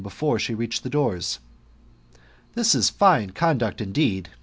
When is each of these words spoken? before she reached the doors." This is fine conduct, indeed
before 0.03 0.39
she 0.39 0.55
reached 0.55 0.81
the 0.81 0.89
doors." 0.89 1.37
This 2.55 2.73
is 2.73 2.89
fine 2.89 3.33
conduct, 3.33 3.81
indeed 3.81 4.29